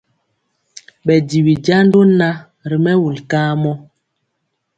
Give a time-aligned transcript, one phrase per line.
[1.05, 2.27] Ɓɛ jiwi jando na
[2.69, 3.71] ri mɛwul kamɔ.